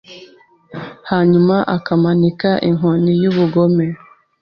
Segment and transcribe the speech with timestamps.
[1.09, 3.85] Hanyuma akamanika inkoni yubugome